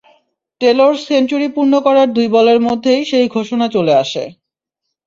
Taylor 0.61 0.93
century 1.05 1.47
পূর্ণ 1.55 1.73
করার 1.79 2.07
দুই 2.13 2.27
বলের 2.27 2.59
মধ্যেই 2.61 3.01
সেই 3.05 3.27
ঘোষণা 3.27 3.67
চলে 3.67 3.93
আসে। 3.95 4.23